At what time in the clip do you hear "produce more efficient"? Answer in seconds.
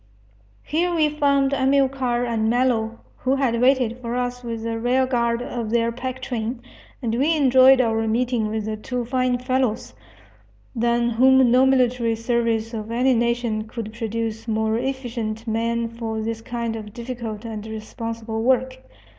13.93-15.45